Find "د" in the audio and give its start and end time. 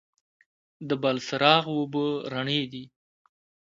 0.87-0.89